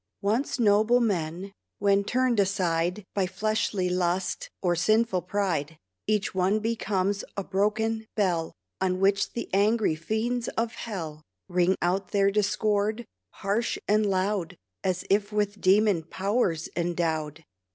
Once 0.23 0.57
noble 0.57 0.99
men, 0.99 1.53
when 1.77 2.03
turned 2.03 2.39
aside 2.39 3.05
By 3.13 3.27
fleshly 3.27 3.87
lust 3.87 4.49
or 4.59 4.75
sinful 4.75 5.21
pride, 5.21 5.77
Each 6.07 6.33
one 6.33 6.57
becomes 6.57 7.23
a 7.37 7.43
broken 7.43 8.07
bell 8.15 8.51
On 8.81 8.99
which 8.99 9.33
the 9.33 9.47
angry 9.53 9.93
fiends 9.93 10.47
of 10.57 10.71
hell 10.73 11.21
Ring 11.47 11.75
out 11.83 12.07
their 12.07 12.31
discord, 12.31 13.05
harsh 13.45 13.77
and 13.87 14.03
loud, 14.09 14.57
As 14.83 15.05
if 15.11 15.31
with 15.31 15.61
demon 15.61 16.01
powers 16.01 16.67
endowed. 16.75 17.43